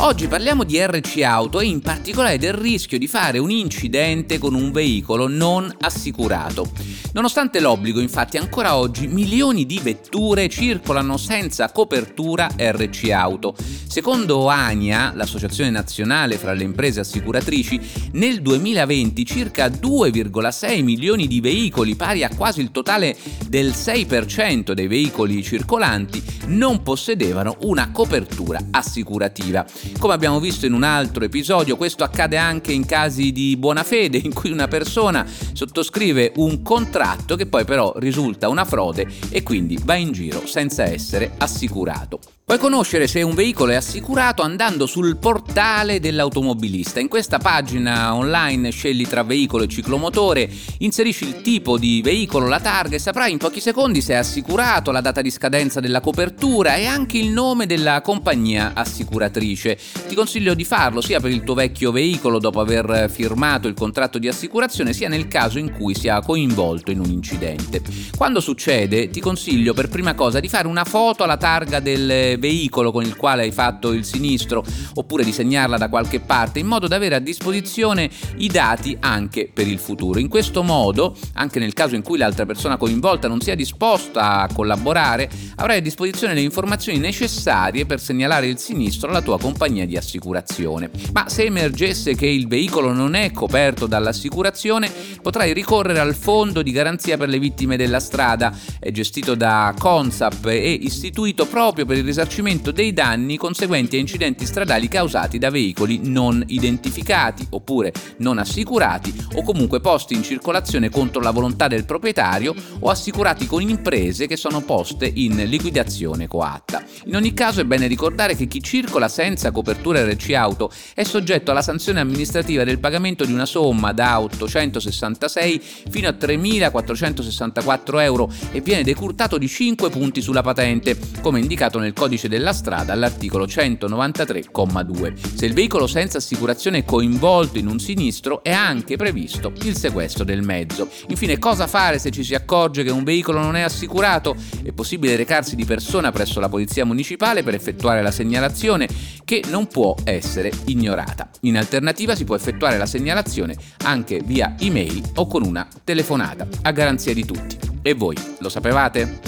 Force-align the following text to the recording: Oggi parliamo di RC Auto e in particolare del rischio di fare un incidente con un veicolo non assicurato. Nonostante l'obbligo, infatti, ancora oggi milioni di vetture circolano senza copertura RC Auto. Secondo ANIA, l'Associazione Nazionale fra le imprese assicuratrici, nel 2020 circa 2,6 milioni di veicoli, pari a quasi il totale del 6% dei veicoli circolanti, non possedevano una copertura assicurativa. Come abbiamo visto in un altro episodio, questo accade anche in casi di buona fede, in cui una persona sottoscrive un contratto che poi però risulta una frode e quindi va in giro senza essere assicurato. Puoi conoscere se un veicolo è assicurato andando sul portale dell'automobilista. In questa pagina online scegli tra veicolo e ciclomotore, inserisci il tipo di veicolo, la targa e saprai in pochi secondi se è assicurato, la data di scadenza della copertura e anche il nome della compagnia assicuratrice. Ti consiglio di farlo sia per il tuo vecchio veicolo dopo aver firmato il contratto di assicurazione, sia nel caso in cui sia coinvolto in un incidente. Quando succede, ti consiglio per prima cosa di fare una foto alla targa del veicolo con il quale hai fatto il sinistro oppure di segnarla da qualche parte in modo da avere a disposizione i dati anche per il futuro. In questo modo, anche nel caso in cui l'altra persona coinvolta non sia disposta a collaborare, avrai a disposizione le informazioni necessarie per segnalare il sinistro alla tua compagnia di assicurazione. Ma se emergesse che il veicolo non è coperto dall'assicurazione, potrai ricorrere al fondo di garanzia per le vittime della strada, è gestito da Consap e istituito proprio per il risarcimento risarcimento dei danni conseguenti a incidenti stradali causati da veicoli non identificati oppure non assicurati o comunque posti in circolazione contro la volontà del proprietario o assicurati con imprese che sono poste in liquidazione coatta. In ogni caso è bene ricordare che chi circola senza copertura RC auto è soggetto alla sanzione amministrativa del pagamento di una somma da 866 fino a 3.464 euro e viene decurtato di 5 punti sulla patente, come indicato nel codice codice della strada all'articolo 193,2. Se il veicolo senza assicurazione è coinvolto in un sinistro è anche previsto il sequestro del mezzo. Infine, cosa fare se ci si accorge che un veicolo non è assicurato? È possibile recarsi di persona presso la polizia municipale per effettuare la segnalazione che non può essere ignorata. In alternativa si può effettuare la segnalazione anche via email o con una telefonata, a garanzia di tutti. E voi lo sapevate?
Oggi 0.00 0.28
parliamo 0.28 0.62
di 0.62 0.80
RC 0.80 1.22
Auto 1.22 1.58
e 1.58 1.66
in 1.66 1.80
particolare 1.80 2.38
del 2.38 2.52
rischio 2.52 2.98
di 2.98 3.08
fare 3.08 3.38
un 3.38 3.50
incidente 3.50 4.38
con 4.38 4.54
un 4.54 4.70
veicolo 4.70 5.26
non 5.26 5.74
assicurato. 5.80 6.70
Nonostante 7.14 7.58
l'obbligo, 7.58 7.98
infatti, 7.98 8.36
ancora 8.36 8.76
oggi 8.76 9.08
milioni 9.08 9.66
di 9.66 9.80
vetture 9.82 10.48
circolano 10.48 11.16
senza 11.16 11.72
copertura 11.72 12.48
RC 12.56 13.10
Auto. 13.10 13.56
Secondo 13.58 14.46
ANIA, 14.46 15.12
l'Associazione 15.16 15.70
Nazionale 15.70 16.36
fra 16.36 16.52
le 16.52 16.62
imprese 16.62 17.00
assicuratrici, 17.00 17.80
nel 18.12 18.40
2020 18.40 19.26
circa 19.26 19.66
2,6 19.66 20.84
milioni 20.84 21.26
di 21.26 21.40
veicoli, 21.40 21.96
pari 21.96 22.22
a 22.22 22.30
quasi 22.36 22.60
il 22.60 22.70
totale 22.70 23.16
del 23.48 23.70
6% 23.70 24.72
dei 24.72 24.86
veicoli 24.86 25.42
circolanti, 25.42 26.22
non 26.46 26.82
possedevano 26.82 27.56
una 27.62 27.90
copertura 27.90 28.60
assicurativa. 28.70 29.66
Come 29.98 30.14
abbiamo 30.14 30.40
visto 30.40 30.66
in 30.66 30.72
un 30.72 30.82
altro 30.82 31.24
episodio, 31.24 31.76
questo 31.76 32.04
accade 32.04 32.36
anche 32.36 32.72
in 32.72 32.84
casi 32.84 33.32
di 33.32 33.56
buona 33.56 33.82
fede, 33.82 34.18
in 34.18 34.32
cui 34.32 34.50
una 34.50 34.68
persona 34.68 35.26
sottoscrive 35.52 36.32
un 36.36 36.62
contratto 36.62 37.36
che 37.36 37.46
poi 37.46 37.64
però 37.64 37.92
risulta 37.96 38.48
una 38.48 38.64
frode 38.64 39.06
e 39.30 39.42
quindi 39.42 39.78
va 39.82 39.94
in 39.94 40.12
giro 40.12 40.46
senza 40.46 40.84
essere 40.84 41.32
assicurato. 41.38 42.20
Puoi 42.48 42.60
conoscere 42.60 43.06
se 43.06 43.20
un 43.20 43.34
veicolo 43.34 43.72
è 43.72 43.74
assicurato 43.74 44.40
andando 44.40 44.86
sul 44.86 45.18
portale 45.18 46.00
dell'automobilista. 46.00 46.98
In 46.98 47.08
questa 47.08 47.36
pagina 47.36 48.14
online 48.14 48.70
scegli 48.70 49.06
tra 49.06 49.22
veicolo 49.22 49.64
e 49.64 49.68
ciclomotore, 49.68 50.50
inserisci 50.78 51.24
il 51.26 51.42
tipo 51.42 51.76
di 51.76 52.00
veicolo, 52.02 52.48
la 52.48 52.58
targa 52.58 52.96
e 52.96 52.98
saprai 52.98 53.32
in 53.32 53.36
pochi 53.36 53.60
secondi 53.60 54.00
se 54.00 54.14
è 54.14 54.16
assicurato, 54.16 54.92
la 54.92 55.02
data 55.02 55.20
di 55.20 55.30
scadenza 55.30 55.80
della 55.80 56.00
copertura 56.00 56.76
e 56.76 56.86
anche 56.86 57.18
il 57.18 57.28
nome 57.28 57.66
della 57.66 58.00
compagnia 58.00 58.72
assicuratrice. 58.72 59.78
Ti 60.08 60.14
consiglio 60.14 60.54
di 60.54 60.64
farlo 60.64 61.02
sia 61.02 61.20
per 61.20 61.30
il 61.30 61.44
tuo 61.44 61.52
vecchio 61.52 61.92
veicolo 61.92 62.38
dopo 62.38 62.60
aver 62.60 63.10
firmato 63.10 63.68
il 63.68 63.74
contratto 63.74 64.18
di 64.18 64.26
assicurazione, 64.26 64.94
sia 64.94 65.10
nel 65.10 65.28
caso 65.28 65.58
in 65.58 65.70
cui 65.70 65.94
sia 65.94 66.22
coinvolto 66.22 66.90
in 66.90 67.00
un 67.00 67.10
incidente. 67.10 67.82
Quando 68.16 68.40
succede, 68.40 69.10
ti 69.10 69.20
consiglio 69.20 69.74
per 69.74 69.90
prima 69.90 70.14
cosa 70.14 70.40
di 70.40 70.48
fare 70.48 70.66
una 70.66 70.84
foto 70.84 71.24
alla 71.24 71.36
targa 71.36 71.78
del 71.80 72.36
veicolo 72.38 72.92
con 72.92 73.04
il 73.04 73.16
quale 73.16 73.42
hai 73.42 73.52
fatto 73.52 73.92
il 73.92 74.04
sinistro 74.04 74.64
oppure 74.94 75.24
di 75.24 75.32
segnarla 75.32 75.76
da 75.76 75.88
qualche 75.88 76.20
parte 76.20 76.58
in 76.58 76.66
modo 76.66 76.86
da 76.86 76.96
avere 76.96 77.14
a 77.16 77.20
disposizione 77.20 78.10
i 78.36 78.48
dati 78.48 78.96
anche 79.00 79.50
per 79.52 79.66
il 79.66 79.78
futuro. 79.78 80.18
In 80.18 80.28
questo 80.28 80.62
modo, 80.62 81.16
anche 81.34 81.58
nel 81.58 81.72
caso 81.72 81.94
in 81.94 82.02
cui 82.02 82.18
l'altra 82.18 82.46
persona 82.46 82.76
coinvolta 82.76 83.28
non 83.28 83.40
sia 83.40 83.54
disposta 83.54 84.40
a 84.40 84.48
collaborare, 84.52 85.28
avrai 85.56 85.78
a 85.78 85.82
disposizione 85.82 86.34
le 86.34 86.40
informazioni 86.40 86.98
necessarie 86.98 87.86
per 87.86 88.00
segnalare 88.00 88.46
il 88.46 88.58
sinistro 88.58 89.10
alla 89.10 89.22
tua 89.22 89.38
compagnia 89.38 89.86
di 89.86 89.96
assicurazione. 89.96 90.90
Ma 91.12 91.28
se 91.28 91.44
emergesse 91.44 92.14
che 92.14 92.26
il 92.26 92.48
veicolo 92.48 92.92
non 92.92 93.14
è 93.14 93.30
coperto 93.32 93.86
dall'assicurazione, 93.86 94.90
potrai 95.20 95.52
ricorrere 95.52 96.00
al 96.00 96.14
fondo 96.14 96.62
di 96.62 96.70
garanzia 96.70 97.16
per 97.16 97.28
le 97.28 97.38
vittime 97.38 97.76
della 97.76 98.00
strada, 98.00 98.56
è 98.78 98.90
gestito 98.90 99.34
da 99.34 99.74
Consap 99.78 100.46
e 100.46 100.70
istituito 100.72 101.46
proprio 101.46 101.84
per 101.84 101.96
il 101.96 102.04
risarcimento 102.04 102.27
risarcimento 102.28 102.70
dei 102.72 102.92
danni 102.92 103.38
conseguenti 103.38 103.96
a 103.96 103.98
incidenti 103.98 104.44
stradali 104.44 104.86
causati 104.86 105.38
da 105.38 105.50
veicoli 105.50 106.00
non 106.02 106.44
identificati 106.48 107.46
oppure 107.50 107.92
non 108.18 108.38
assicurati 108.38 109.12
o 109.34 109.42
comunque 109.42 109.80
posti 109.80 110.12
in 110.14 110.22
circolazione 110.22 110.90
contro 110.90 111.22
la 111.22 111.30
volontà 111.30 111.68
del 111.68 111.86
proprietario 111.86 112.54
o 112.80 112.90
assicurati 112.90 113.46
con 113.46 113.62
imprese 113.62 114.26
che 114.26 114.36
sono 114.36 114.60
poste 114.60 115.10
in 115.12 115.36
liquidazione 115.46 116.26
coatta. 116.26 116.84
In 117.06 117.16
ogni 117.16 117.32
caso 117.32 117.62
è 117.62 117.64
bene 117.64 117.86
ricordare 117.86 118.36
che 118.36 118.46
chi 118.46 118.62
circola 118.62 119.08
senza 119.08 119.50
copertura 119.50 120.04
RC 120.04 120.32
auto 120.34 120.70
è 120.94 121.04
soggetto 121.04 121.50
alla 121.50 121.62
sanzione 121.62 122.00
amministrativa 122.00 122.62
del 122.62 122.78
pagamento 122.78 123.24
di 123.24 123.32
una 123.32 123.46
somma 123.46 123.92
da 123.92 124.20
866 124.20 125.62
fino 125.90 126.08
a 126.08 126.12
3.464 126.12 128.00
euro 128.02 128.30
e 128.52 128.60
viene 128.60 128.84
decurtato 128.84 129.38
di 129.38 129.48
5 129.48 129.88
punti 129.88 130.20
sulla 130.20 130.42
patente, 130.42 130.98
come 131.22 131.40
indicato 131.40 131.78
nel 131.78 131.94
codice 131.94 132.17
codice 132.18 132.28
della 132.28 132.52
strada 132.52 132.92
all'articolo 132.92 133.44
193,2. 133.44 135.36
Se 135.36 135.46
il 135.46 135.54
veicolo 135.54 135.86
senza 135.86 136.18
assicurazione 136.18 136.78
è 136.78 136.84
coinvolto 136.84 137.58
in 137.58 137.68
un 137.68 137.78
sinistro 137.78 138.42
è 138.42 138.50
anche 138.50 138.96
previsto 138.96 139.52
il 139.62 139.76
sequestro 139.76 140.24
del 140.24 140.42
mezzo. 140.42 140.88
Infine, 141.08 141.38
cosa 141.38 141.68
fare 141.68 142.00
se 142.00 142.10
ci 142.10 142.24
si 142.24 142.34
accorge 142.34 142.82
che 142.82 142.90
un 142.90 143.04
veicolo 143.04 143.40
non 143.40 143.54
è 143.54 143.60
assicurato? 143.60 144.34
È 144.62 144.72
possibile 144.72 145.14
recarsi 145.14 145.54
di 145.54 145.64
persona 145.64 146.10
presso 146.10 146.40
la 146.40 146.48
polizia 146.48 146.84
municipale 146.84 147.44
per 147.44 147.54
effettuare 147.54 148.02
la 148.02 148.10
segnalazione 148.10 148.88
che 149.24 149.44
non 149.48 149.68
può 149.68 149.94
essere 150.02 150.50
ignorata. 150.66 151.30
In 151.42 151.56
alternativa 151.56 152.16
si 152.16 152.24
può 152.24 152.34
effettuare 152.34 152.78
la 152.78 152.86
segnalazione 152.86 153.56
anche 153.84 154.20
via 154.24 154.56
email 154.58 155.02
o 155.16 155.26
con 155.26 155.44
una 155.44 155.68
telefonata, 155.84 156.48
a 156.62 156.70
garanzia 156.72 157.14
di 157.14 157.24
tutti. 157.24 157.56
E 157.82 157.94
voi 157.94 158.16
lo 158.40 158.48
sapevate? 158.48 159.27